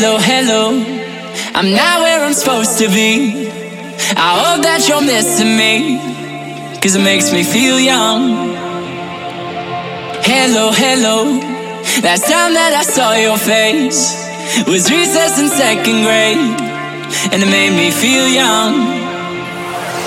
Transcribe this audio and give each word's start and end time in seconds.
Hello, 0.00 0.16
hello. 0.16 0.70
I'm 1.58 1.72
not 1.74 2.02
where 2.02 2.22
I'm 2.22 2.32
supposed 2.32 2.78
to 2.78 2.86
be. 2.86 3.50
I 4.14 4.30
hope 4.38 4.62
that 4.62 4.86
you're 4.86 5.02
missing 5.02 5.58
me. 5.58 5.98
Cause 6.78 6.94
it 6.94 7.02
makes 7.02 7.32
me 7.32 7.42
feel 7.42 7.80
young. 7.80 8.54
Hello, 10.22 10.70
hello. 10.70 11.42
Last 12.06 12.30
time 12.30 12.54
that 12.54 12.78
I 12.78 12.84
saw 12.86 13.18
your 13.18 13.38
face 13.38 14.14
was 14.70 14.86
recess 14.88 15.34
in 15.42 15.48
second 15.50 16.06
grade. 16.06 16.46
And 17.34 17.42
it 17.42 17.50
made 17.50 17.74
me 17.74 17.90
feel 17.90 18.28
young. 18.30 18.78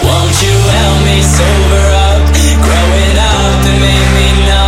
Won't 0.08 0.36
you 0.39 0.55
help 0.71 1.00
me 1.04 1.20
sober 1.20 1.86
up? 2.08 2.32
Growing 2.64 3.16
up, 3.20 3.60
it 3.68 3.78
made 3.84 4.10
me 4.16 4.28
numb. 4.48 4.61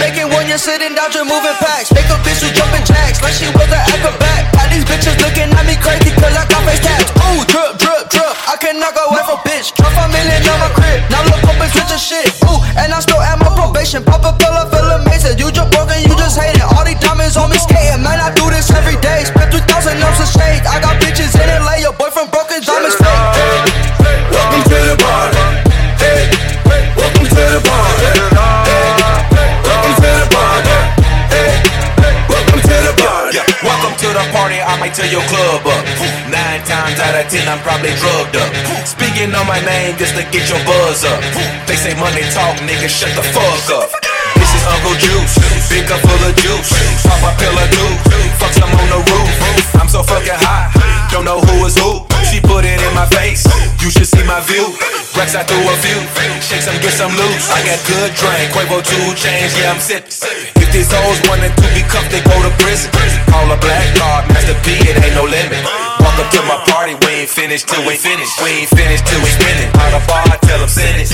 Making 0.00 0.28
when 0.32 0.48
you're 0.48 0.58
sitting 0.58 0.96
down, 0.96 1.12
just 1.12 1.28
moving 1.28 1.56
packs. 1.60 1.92
Make 1.92 2.08
a 2.08 2.16
bitch 2.24 2.40
who 2.40 2.50
jumping 2.56 2.84
jacks 2.88 3.20
like 3.22 3.36
she 3.36 3.46
was 3.52 3.68
an 3.68 3.84
acrobat. 3.92 4.50
Got 4.56 4.72
these 4.72 4.84
bitches 4.84 5.16
looking 5.20 5.52
at 5.52 5.64
me 5.68 5.76
crazy 5.76 6.10
cause 6.16 6.34
I 6.34 6.48
got 6.48 6.64
face 6.64 6.80
tats. 6.80 7.19
Of 37.80 37.86
ten, 37.86 37.96
drugged 37.96 38.36
up. 38.36 38.50
Speaking 38.86 39.32
on 39.34 39.46
my 39.46 39.60
name 39.64 39.96
just 39.96 40.14
to 40.16 40.24
get 40.28 40.48
your 40.48 40.60
buzz 40.64 41.04
up. 41.04 41.20
They 41.66 41.76
say 41.76 41.96
money 41.96 42.22
talk, 42.32 42.56
nigga, 42.64 42.88
shut 42.88 43.12
the 43.16 43.24
fuck 43.32 43.64
up. 43.72 43.88
This 44.36 44.50
is 44.54 44.64
Uncle 44.68 44.96
Juice, 45.00 45.34
big 45.68 45.86
cup 45.88 46.00
full 46.00 46.22
of 46.24 46.34
juice. 46.36 46.70
Pop 47.04 47.20
a 47.24 47.30
pill 47.38 47.56
or 47.56 47.68
two, 47.72 47.90
fuck 48.40 48.52
some 48.52 48.70
on 48.70 48.88
the 48.88 49.00
roof. 49.00 49.30
I'm 49.80 49.88
so 49.88 50.02
fucking 50.02 50.36
hot, 50.36 50.72
don't 51.10 51.24
know 51.24 51.40
who 51.40 51.66
is 51.66 51.76
who. 51.76 52.04
She 52.28 52.40
put 52.40 52.64
it 52.64 52.78
in 52.78 52.94
my 52.94 53.06
face, 53.10 53.42
you 53.82 53.90
should 53.90 54.06
see 54.06 54.22
my 54.24 54.40
view. 54.44 54.70
Rex, 55.18 55.34
I 55.34 55.42
threw 55.42 55.58
a 55.58 55.74
few, 55.82 55.98
shake 56.38 56.62
some, 56.62 56.78
get 56.78 56.94
some 56.94 57.10
loose. 57.16 57.50
I 57.50 57.64
got 57.66 57.80
good 57.86 58.10
drink, 58.14 58.54
Quavo 58.54 58.78
two 58.84 59.06
chains, 59.18 59.56
yeah, 59.58 59.72
I'm 59.72 59.80
sipping. 59.80 60.14
If 60.56 60.68
these 60.72 60.90
hoes 60.90 61.18
wanted 61.26 61.52
to 61.56 61.66
be 61.74 61.82
cuffed, 61.82 62.10
they 62.10 62.22
go 62.22 62.36
to 62.42 62.52
prison. 62.62 62.90
Call 63.26 63.50
a 63.50 63.58
black 63.58 63.86
card, 63.98 64.28
Master 64.30 64.54
P, 64.62 64.78
it 64.86 64.94
ain't 65.02 65.14
no 65.14 65.24
limit. 65.26 65.89
Welcome 66.00 66.28
to 66.32 66.40
my 66.48 66.58
party, 66.68 66.94
we 67.06 67.22
ain't 67.22 67.30
finished 67.30 67.68
till 67.68 67.84
we 67.86 67.96
finish. 67.96 68.28
We 68.42 68.50
ain't 68.64 68.70
finished 68.70 69.06
till 69.06 69.20
we 69.20 69.30
spinning. 69.30 69.70
Out 69.76 69.92
the 69.92 70.00
bar, 70.08 70.24
tell 70.42 70.58
them 70.60 70.68
send 70.68 71.00
it. 71.00 71.08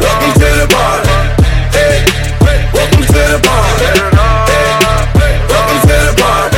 Welcome 0.00 0.32
to 0.40 0.48
the 0.60 0.66
party. 0.68 1.08
Hey, 1.76 2.04
welcome 2.72 3.04
to 3.04 3.22
the 3.32 3.38
party. 3.44 3.86
Hey, 4.50 4.72
welcome 5.52 5.80
to 5.84 5.96
the 6.08 6.14
party. 6.20 6.49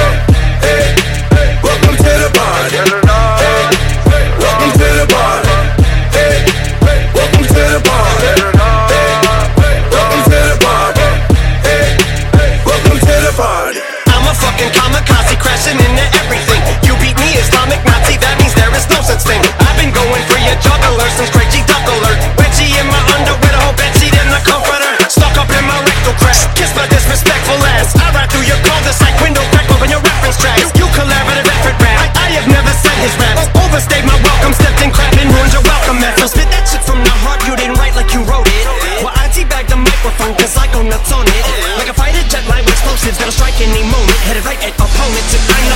His 33.03 33.15
raps. 33.19 33.51
Overstayed 33.59 34.07
my 34.07 34.15
welcome, 34.23 34.55
stepped 34.55 34.81
in 34.81 34.95
crap 34.95 35.11
and 35.19 35.29
ruined 35.35 35.53
your 35.53 35.67
welcome 35.67 35.99
mat. 35.99 36.15
So 36.23 36.31
spit 36.31 36.47
that 36.55 36.65
shit 36.71 36.83
from 36.87 37.03
the 37.03 37.15
heart, 37.27 37.43
you 37.45 37.59
didn't 37.59 37.77
write 37.77 37.99
like 37.99 38.15
you 38.15 38.23
wrote 38.23 38.47
it. 38.47 38.65
Well, 39.03 39.13
I 39.19 39.27
teabag 39.35 39.67
the 39.67 39.77
microphone, 39.77 40.39
cause 40.39 40.55
I 40.55 40.71
go 40.71 40.81
nuts 40.87 41.11
on 41.11 41.27
it. 41.27 41.45
Like 41.77 41.91
a 41.91 41.97
fighter 41.97 42.23
jet, 42.31 42.47
live 42.47 42.65
explosives 42.71 43.19
that'll 43.19 43.35
strike 43.35 43.59
any 43.59 43.83
moment. 43.83 44.19
Headed 44.31 44.47
right 44.47 44.61
at 44.62 44.75
opponents. 44.79 45.35
If 45.35 45.43
I'm 45.51 45.67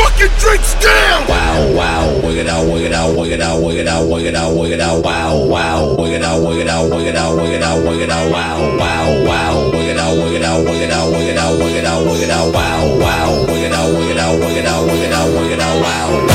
fucking 0.00 0.34
drinks 0.38 0.72
down! 0.80 1.28
Wow, 1.28 1.72
wow, 1.76 2.04
wig 2.24 2.38
it 2.38 2.48
out, 2.48 2.66
wig 2.66 2.84
it 2.84 2.92
out, 2.92 3.16
wig 3.16 3.32
it 3.32 3.40
out, 3.40 3.62
wig 3.62 3.76
it 3.76 3.86
out, 3.86 4.08
wig 4.08 4.26
it 4.26 4.34
out, 4.34 4.56
wig 4.56 4.72
it 4.72 4.80
out, 4.80 5.04
wow, 5.04 5.36
wow, 5.44 5.94
wig 5.96 6.12
it 6.12 6.22
out, 6.22 6.42
wig 6.42 6.60
it 6.60 6.68
out, 6.68 6.90
wig 6.90 7.06
it 7.06 7.16
out, 7.16 7.36
wig 7.36 7.52
it 7.52 7.62
out, 7.62 7.84
wig 7.84 8.00
it 8.00 8.10
out, 8.10 8.32
wow, 8.32 8.78
wow, 8.78 9.24
wow, 9.24 9.70
wig 9.72 9.88
it 9.88 9.98
out, 9.98 10.16
wig 10.16 10.34
it 10.34 10.42
out, 10.42 10.64
wig 10.64 10.82
it 10.82 10.90
out, 10.90 11.12
wig 11.12 11.28
it 11.28 11.36
out, 11.36 11.58
wig 11.58 11.76
it 11.76 11.84
out, 11.84 12.06
wig 12.06 12.22
it 12.22 12.30
out, 12.30 12.54
wow, 12.54 12.98
wow, 12.98 13.46
wig 13.46 13.62
it 13.62 13.72
out, 13.72 13.92
wig 13.92 14.10
it 14.10 14.18
out, 14.18 14.38
wig 14.40 14.56
it 14.56 14.66
out, 14.66 14.86
wig 14.86 15.02
it 15.02 15.12
out, 15.12 15.28
wig 15.34 15.52
it 15.52 15.60
out, 15.60 15.80
wow. 15.82 16.29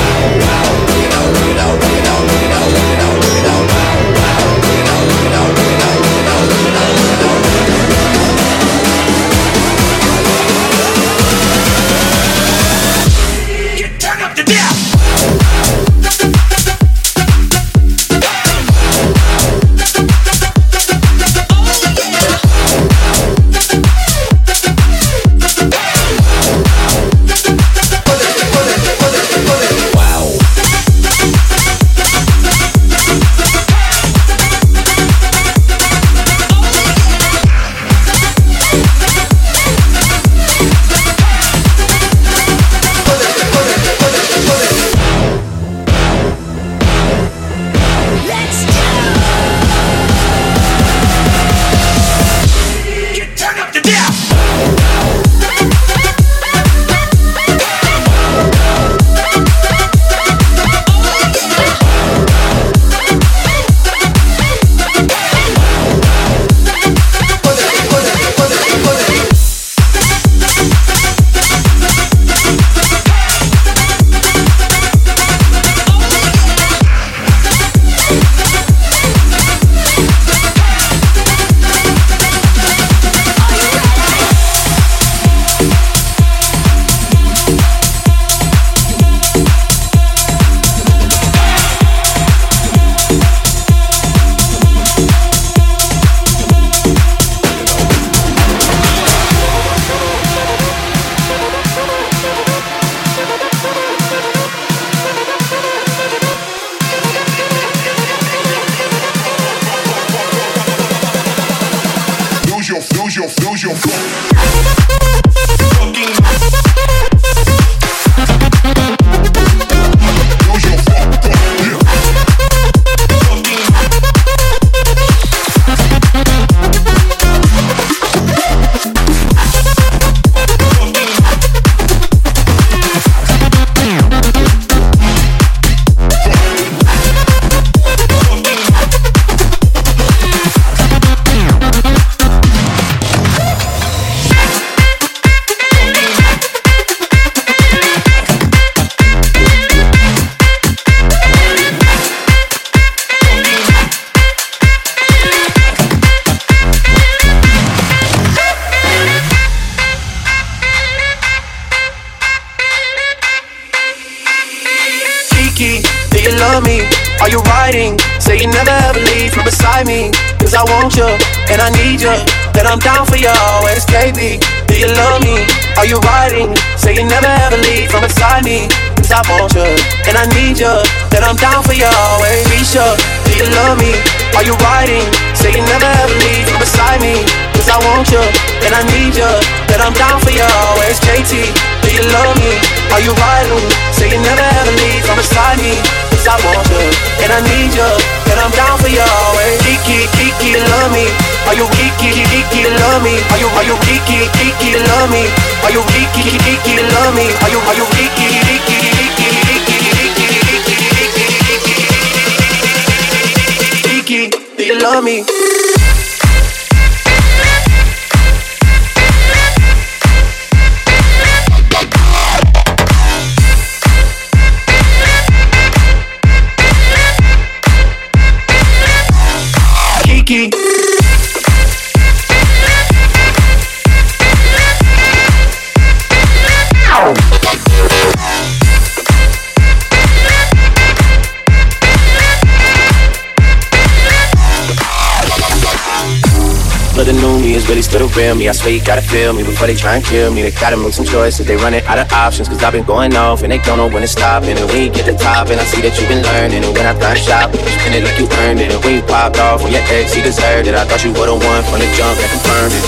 Real 248.15 248.35
me. 248.35 248.47
I 248.47 248.53
swear 248.53 248.71
you 248.71 248.83
gotta 248.83 249.03
feel 249.03 249.33
me 249.33 249.43
before 249.43 249.67
they 249.67 249.75
try 249.75 249.95
and 249.99 250.03
kill 250.03 250.31
me. 250.31 250.41
They 250.41 250.51
gotta 250.51 250.77
make 250.77 250.93
some 250.93 251.05
choices. 251.05 251.45
They 251.45 251.55
running 251.55 251.83
out 251.85 251.99
of 251.99 252.11
options. 252.11 252.47
Cause 252.47 252.63
I've 252.63 252.73
been 252.73 252.87
going 252.87 253.15
off 253.15 253.43
and 253.43 253.51
they 253.51 253.59
don't 253.59 253.77
know 253.77 253.91
when 253.91 254.01
to 254.01 254.07
stop. 254.07 254.43
And 254.43 254.57
when 254.71 254.81
you 254.87 254.89
get 254.89 255.05
the 255.05 255.17
top, 255.19 255.51
and 255.51 255.59
I 255.59 255.65
see 255.65 255.81
that 255.83 255.93
you've 255.99 256.07
been 256.07 256.23
learning. 256.23 256.63
And 256.63 256.73
when 256.73 256.87
I 256.87 256.97
done 256.97 257.17
shop, 257.19 257.51
you 257.51 257.59
spend 257.59 257.95
it 257.95 258.03
like 258.07 258.17
you 258.17 258.27
earned 258.47 258.63
it. 258.63 258.71
And 258.71 258.81
when 258.83 258.95
you 258.95 259.03
popped 259.03 259.37
off 259.37 259.63
on 259.63 259.71
your 259.71 259.83
ex, 259.91 260.15
he 260.15 260.23
deserved 260.23 260.67
it. 260.67 260.73
I 260.73 260.87
thought 260.87 261.03
you 261.03 261.11
would've 261.11 261.37
won 261.37 261.59
from 261.67 261.83
the 261.83 261.89
jump 261.99 262.15
and 262.15 262.29
confirmed 262.31 262.73
it. 262.73 262.85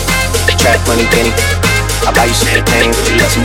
Track 0.57 0.79
money, 0.87 1.05
Benny. 1.13 1.31
I 2.07 2.11
buy 2.15 2.25
you 2.25 2.33
champagne, 2.33 2.91
but 2.95 3.05
you 3.11 3.19
love 3.19 3.31
some. 3.31 3.43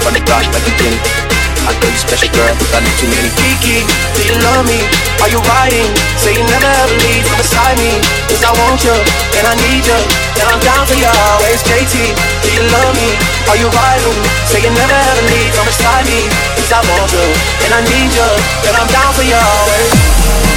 From 0.00 0.16
the 0.16 0.22
block 0.24 0.48
like 0.48 0.64
a 0.64 0.72
Jenny. 0.80 1.39
I 1.70 1.78
know 1.78 1.94
special 1.94 2.26
girl, 2.34 2.50
I 2.74 2.82
know 2.82 2.94
too 2.98 3.06
many 3.06 3.30
Kiki, 3.38 3.86
do 4.18 4.20
you 4.26 4.34
love 4.42 4.66
me? 4.66 4.82
Are 5.22 5.30
you 5.30 5.38
riding? 5.46 5.86
Say 6.18 6.34
you 6.34 6.42
never 6.42 6.66
ever 6.66 6.96
leave 7.06 7.22
from 7.22 7.38
beside 7.38 7.78
me 7.78 7.94
Cause 8.26 8.42
I 8.42 8.50
want 8.58 8.82
you, 8.82 8.90
and 9.38 9.46
I 9.46 9.54
need 9.54 9.86
you 9.86 10.00
And 10.42 10.46
I'm 10.50 10.58
down 10.66 10.82
for 10.90 10.98
you 10.98 11.06
always 11.06 11.62
JT, 11.62 11.94
do 12.42 12.48
you 12.50 12.66
love 12.74 12.90
me? 12.98 13.14
Are 13.46 13.54
you 13.54 13.70
riding? 13.70 14.18
Say 14.50 14.66
you 14.66 14.72
never 14.74 14.98
ever 14.98 15.24
leave 15.30 15.54
from 15.54 15.70
beside 15.70 16.10
me 16.10 16.26
Cause 16.58 16.74
I 16.74 16.82
want 16.90 17.06
you, 17.14 17.26
and 17.62 17.70
I 17.70 17.80
need 17.86 18.10
you 18.18 18.28
And 18.66 18.74
I'm 18.74 18.90
down 18.90 19.14
for 19.14 19.22
you 19.22 19.38
always 19.38 20.49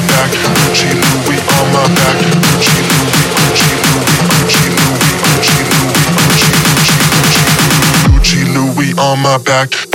my 0.00 0.06
back. 0.08 0.30
Gucci 0.30 0.88
Louis 0.94 1.40
on 1.58 1.72
my 1.72 1.86
back. 1.94 2.16
Gucci 2.46 2.80
Louis. 2.88 3.26
Gucci 3.36 3.74
Louis. 3.86 4.16
Gucci 4.30 4.66
Louis. 4.78 5.14
Gucci 5.26 5.58
Louis. 5.70 6.04
Gucci 6.16 6.52
Gucci 7.20 7.44
Gucci 8.08 8.40
Louis 8.54 8.92
on 8.98 9.18
my 9.20 9.38
back. 9.38 9.89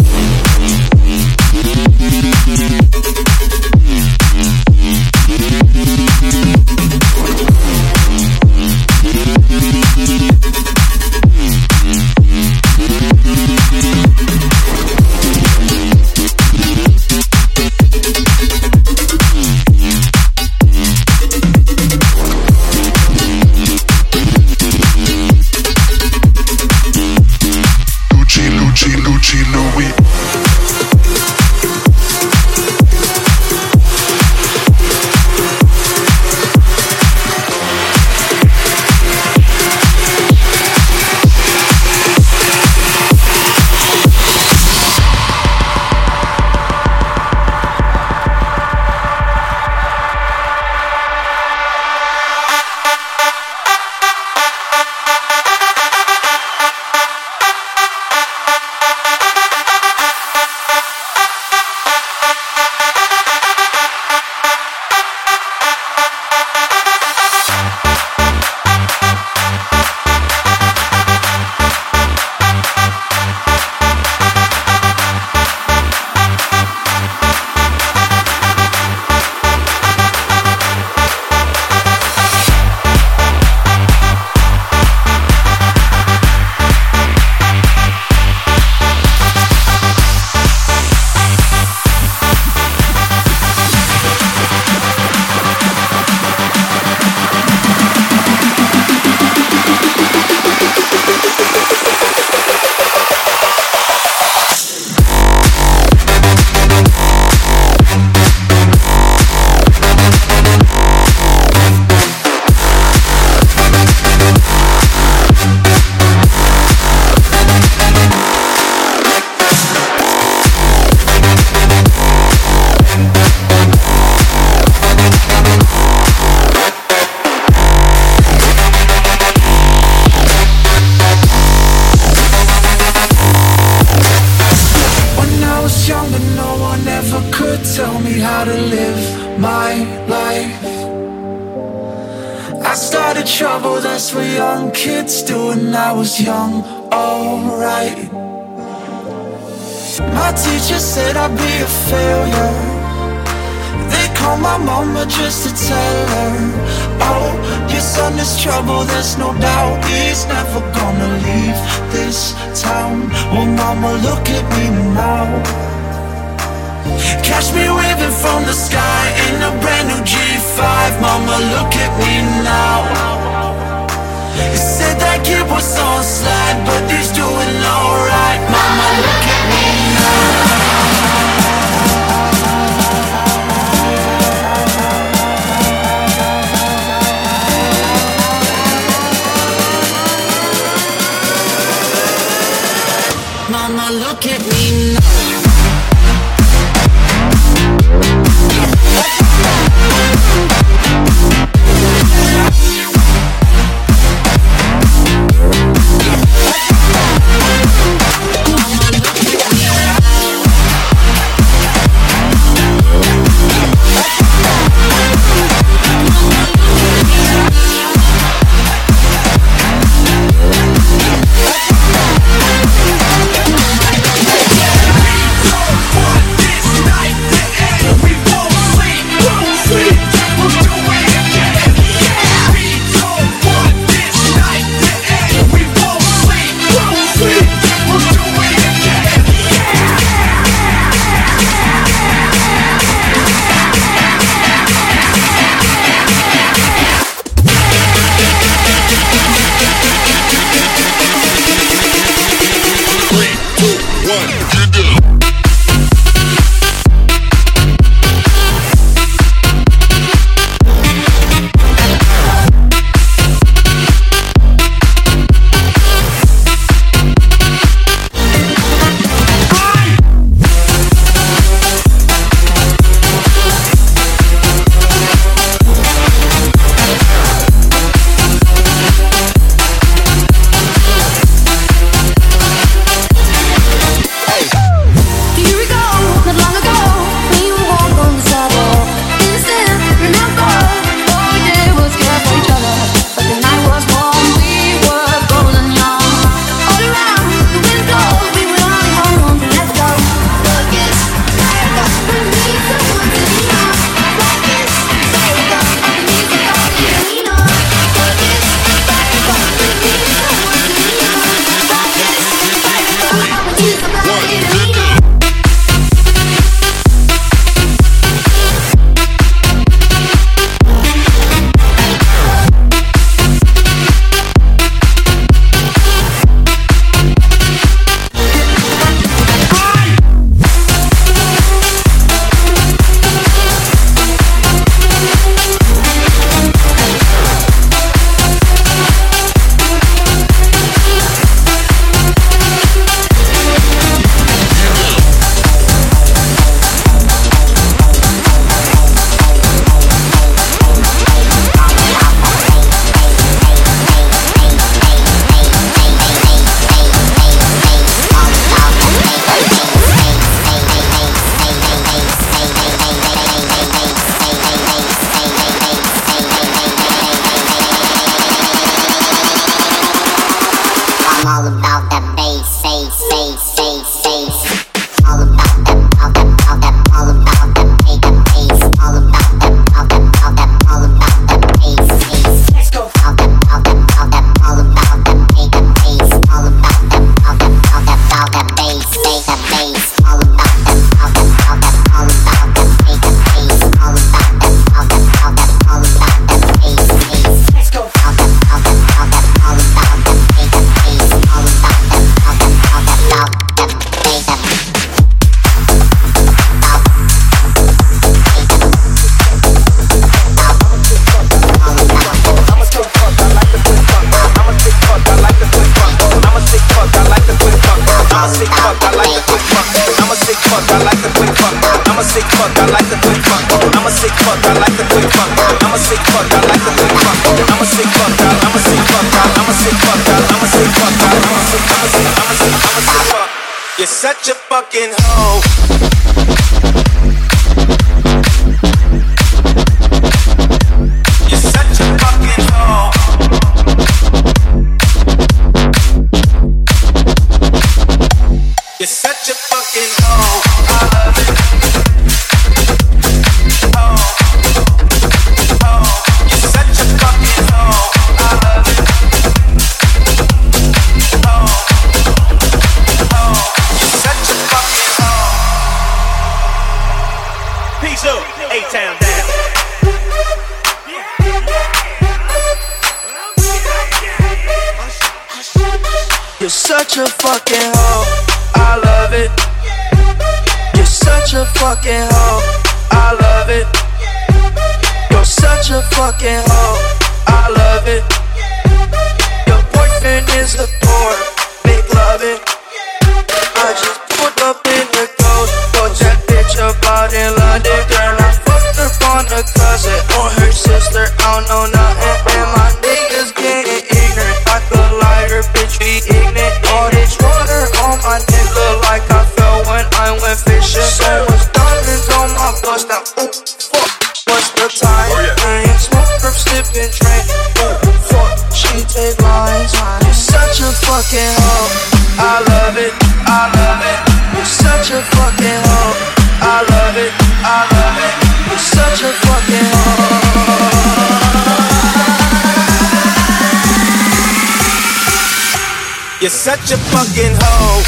Such 536.65 536.79
a 536.79 536.83
fucking 536.89 537.35
hoe. 537.41 537.83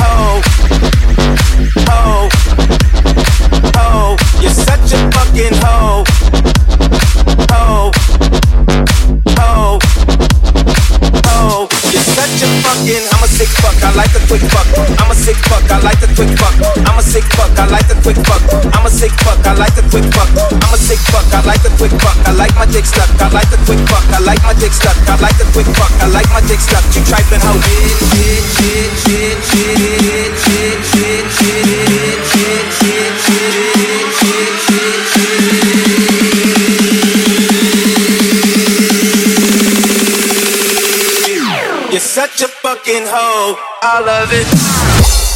Hoe. 0.00 0.40
Hoe. 1.86 2.28
Hoe. 3.76 4.16
You're 4.40 4.50
such 4.50 4.92
a 4.92 5.10
fucking 5.12 5.56
hoe. 5.62 6.04
Hoe. 7.52 7.90
Hoe. 9.36 9.78
Hoe. 11.26 11.68
You're 11.92 12.08
such 12.16 12.42
a 12.42 12.48
fucking. 12.64 13.04
I'm 13.12 13.22
a 13.22 13.25
sick 13.46 13.62
fuck. 13.62 13.78
I 13.82 13.90
like 13.94 14.14
a 14.14 14.20
quick 14.26 14.42
fuck. 14.50 14.66
I'm 14.98 15.10
a 15.10 15.14
sick 15.14 15.36
fuck. 15.46 15.62
I 15.70 15.78
like 15.82 16.02
a 16.02 16.08
quick 16.14 16.30
fuck. 16.38 16.54
I'm 16.86 16.98
a 16.98 17.02
sick 17.02 17.24
fuck. 17.34 17.52
I 17.58 17.66
like 17.70 17.88
a 17.90 17.96
quick 18.02 18.18
fuck. 18.26 18.42
I'm 18.74 18.86
a 18.86 18.90
sick 18.90 19.12
fuck. 19.22 19.38
I 19.46 19.54
like 19.54 19.76
a 19.78 19.82
quick 19.90 20.06
fuck. 20.14 20.30
I'm 20.50 20.74
a 20.74 20.78
sick 20.78 20.98
fuck. 21.10 21.26
I 21.32 21.40
like 21.46 21.64
a 21.64 21.70
quick 21.78 21.94
fuck. 22.02 22.16
I 22.26 22.32
like 22.32 22.54
my 22.56 22.66
dick 22.66 22.86
stuck. 22.86 23.10
I 23.22 23.28
like 23.30 23.52
a 23.52 23.58
quick 23.64 23.80
fuck. 23.86 24.04
I 24.10 24.18
like 24.20 24.42
my 24.42 24.54
dick 24.54 24.72
stuck. 24.72 24.96
I 25.06 25.14
like 25.22 25.38
a 25.38 25.46
quick 25.52 25.68
fuck. 25.78 25.92
I 26.02 26.06
like 26.10 26.28
my 26.30 26.40
dick 26.42 26.60
stuck. 26.60 26.84
You 26.94 27.02
trifling 27.06 27.40
hoe. 27.40 27.60
Shit, 28.10 28.44
shit, 28.56 28.90
shit, 29.04 29.38
shit, 29.46 30.32
shit, 30.42 30.42
shit, 30.42 30.78
shit, 30.90 31.24
shit, 31.30 32.18
shit, 32.26 32.66
shit, 32.82 33.14
shit, 33.22 33.75
fucking 42.96 43.12
hoe. 43.12 43.56
I 43.82 44.00
love 44.00 44.32
it. 44.32 45.35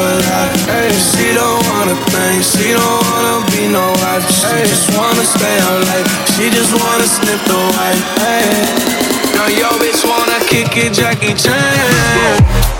with 0.00 0.24
that. 0.24 0.48
Hey, 0.64 0.90
she 0.96 1.36
don't 1.36 1.60
wanna 1.68 1.96
think, 2.08 2.40
she 2.40 2.72
don't 2.72 3.02
wanna 3.12 3.44
be 3.52 3.68
no 3.68 3.84
wife. 4.00 4.24
She 4.32 4.56
just 4.64 4.88
wanna 4.96 5.24
stay 5.24 5.56
out 5.68 5.80
late. 5.92 6.08
she 6.34 6.48
just 6.48 6.72
wanna 6.72 7.06
sniff 7.06 7.40
the 7.44 7.60
white. 7.76 8.02
Hey, 8.24 8.48
now 9.36 9.48
your 9.60 9.74
bitch 9.80 10.00
wanna 10.08 10.40
kick 10.48 10.72
it, 10.76 10.92
Jackie 10.92 11.34
Chan. 11.34 12.79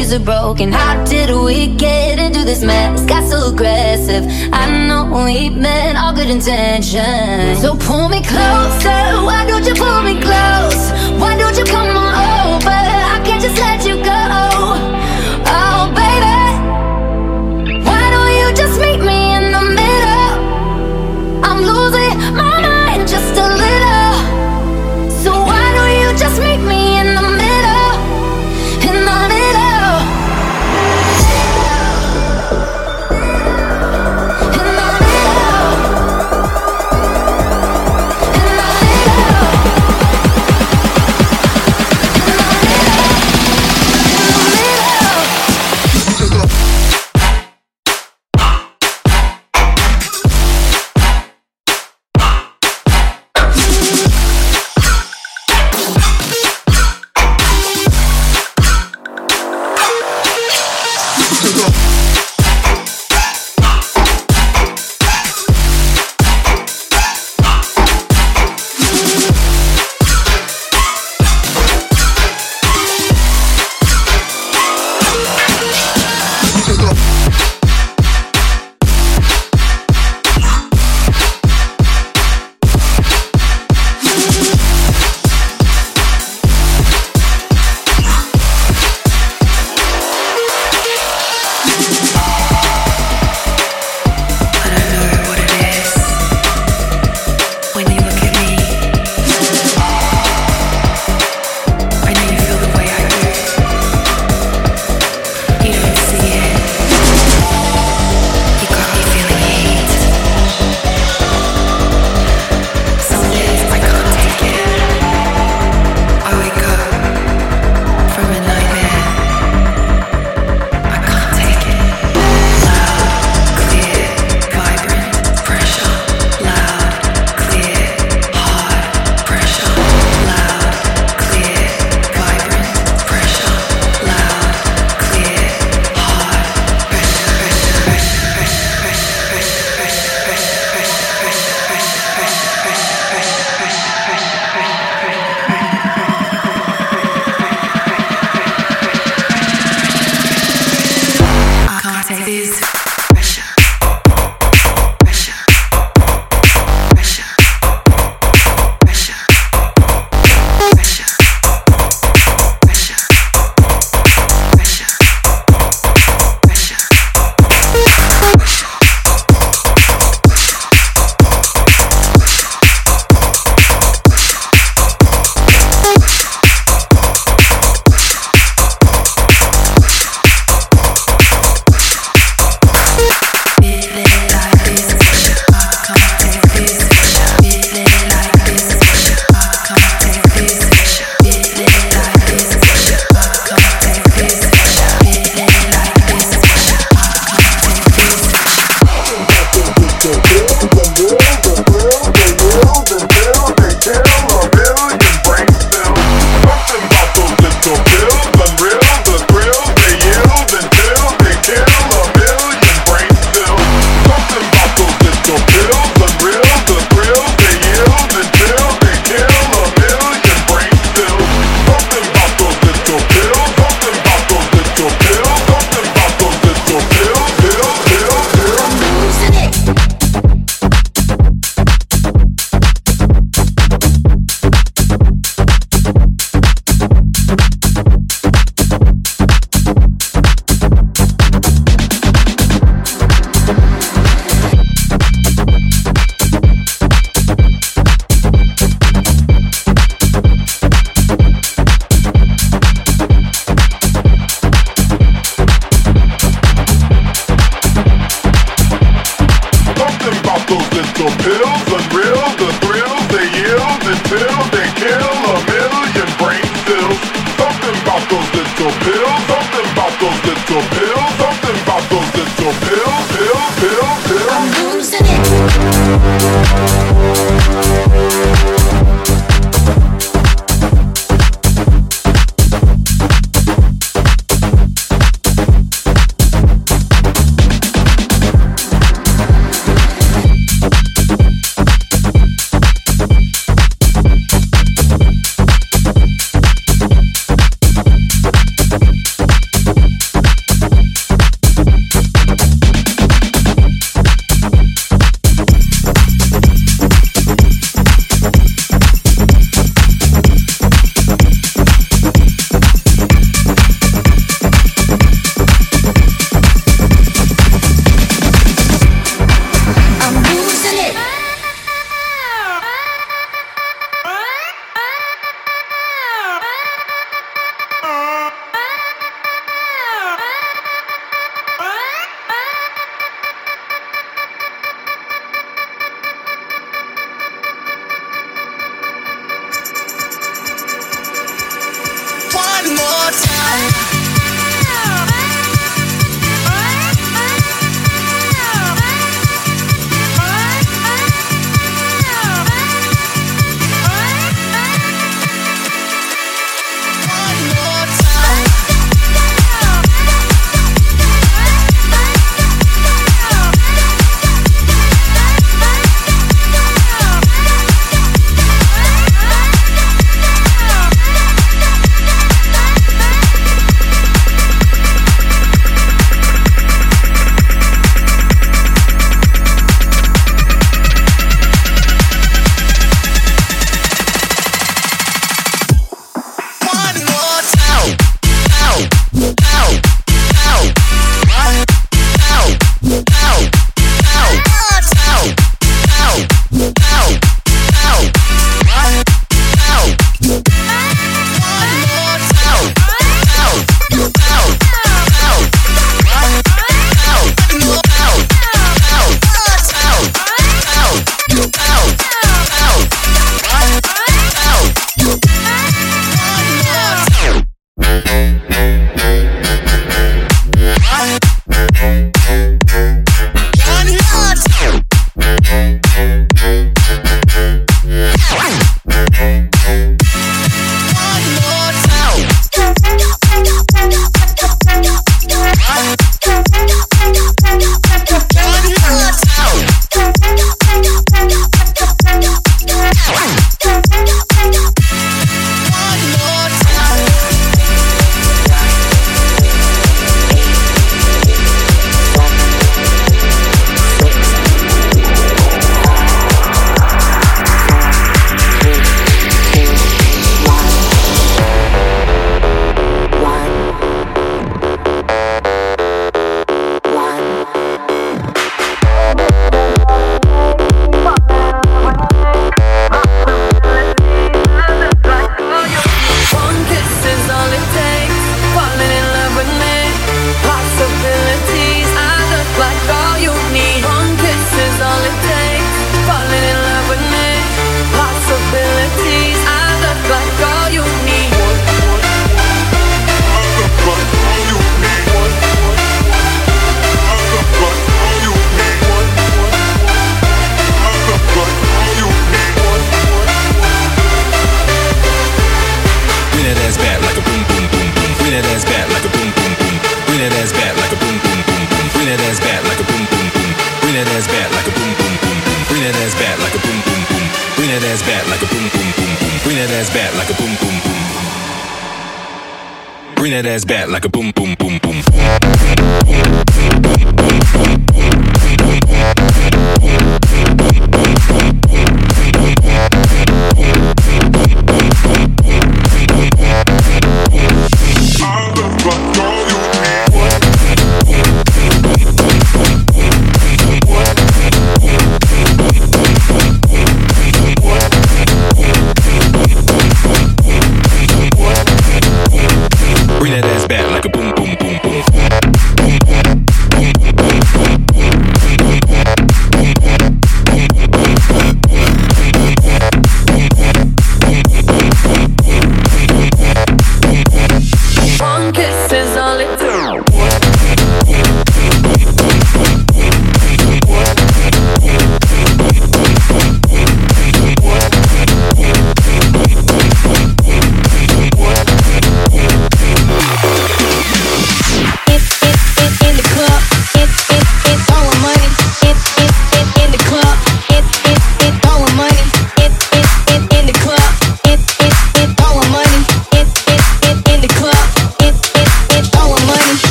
pictures 0.00 0.14
are 0.14 0.24
broken. 0.24 0.72
How 0.72 1.04
did 1.04 1.30
we 1.30 1.66
get 1.76 2.18
into 2.18 2.44
this 2.44 2.62
mess? 2.62 3.04
Got 3.04 3.24
so 3.24 3.52
aggressive. 3.52 4.24
I 4.52 4.86
know 4.86 5.24
we 5.24 5.50
meant 5.50 5.98
all 5.98 6.12
good 6.14 6.30
intentions. 6.30 7.60
So 7.60 7.76
pull 7.76 8.08
me 8.08 8.22
closer. 8.22 9.02
Why 9.28 9.44
don't 9.46 9.66
you 9.66 9.74
pull 9.74 10.02
me 10.02 10.14
close? 10.20 10.82
Why 11.20 11.36
don't 11.36 11.56
you 11.58 11.64
come 11.64 11.96
on? 11.96 12.09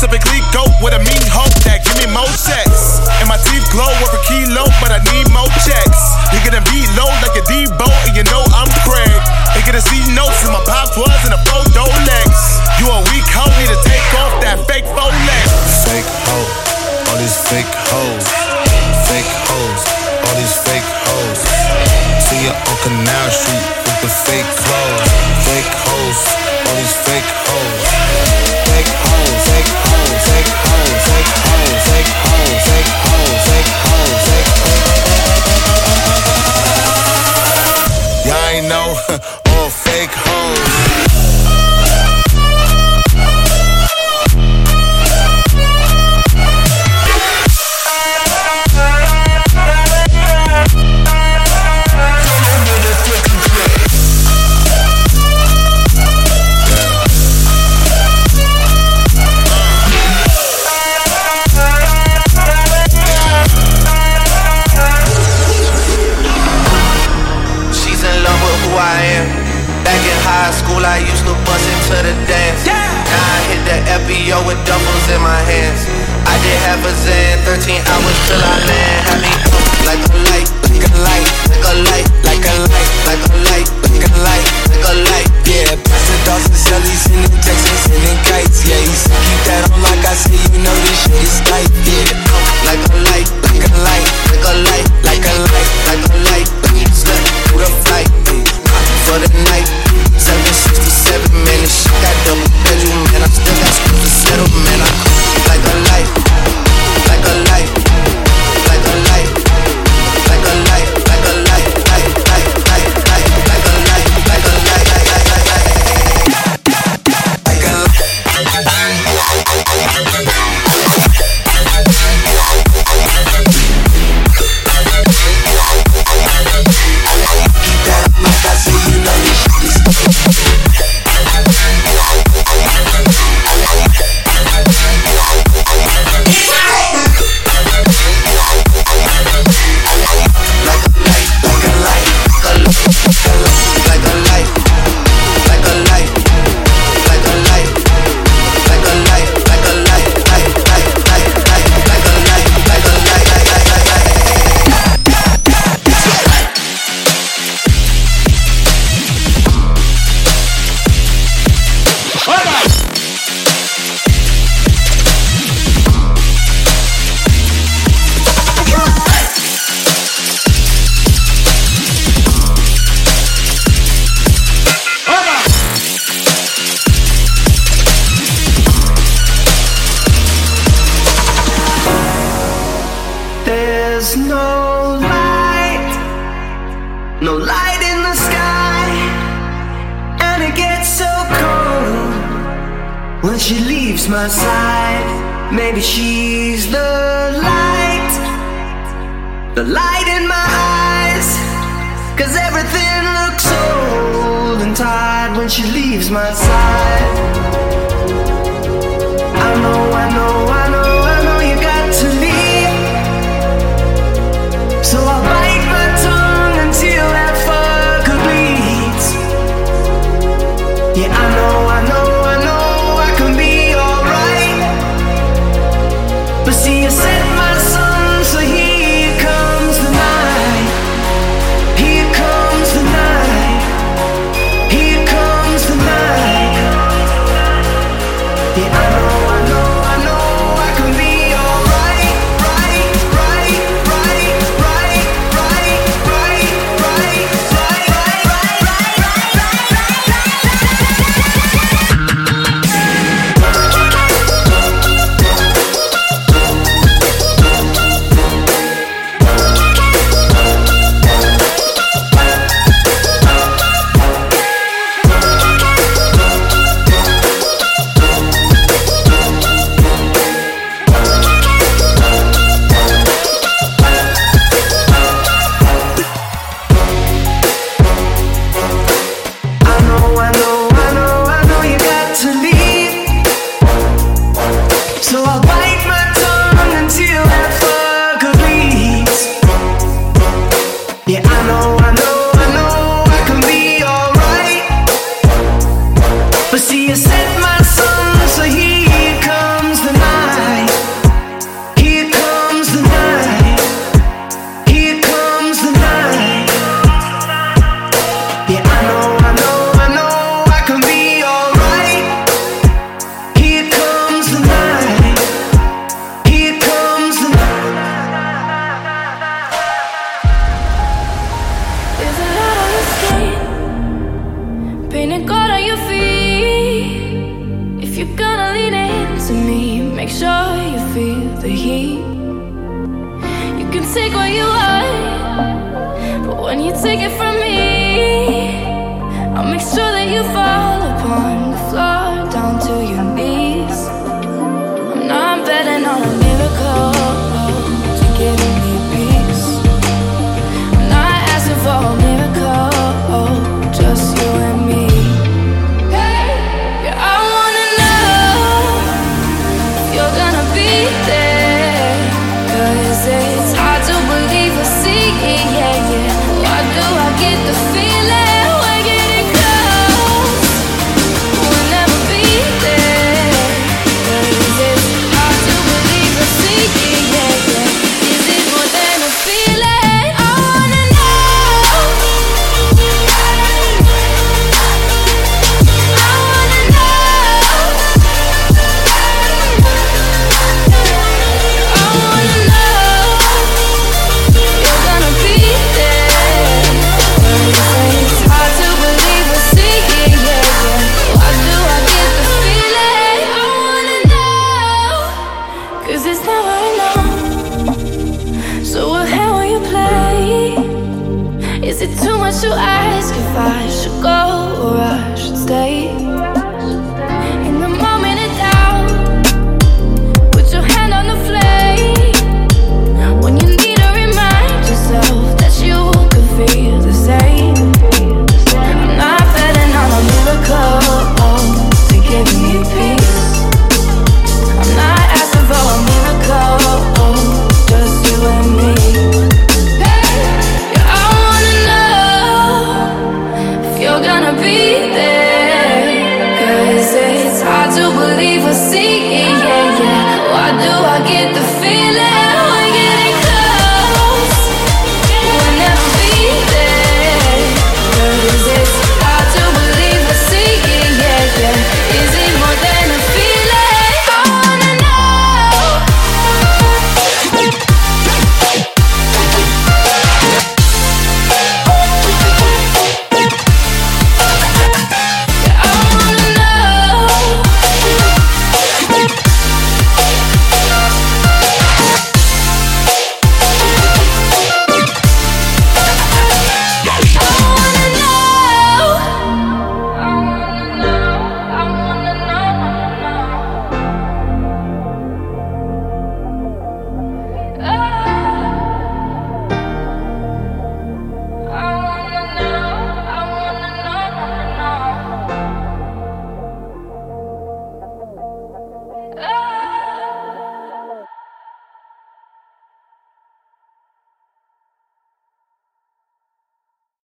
Gets. 0.00 0.14
I 0.14 0.67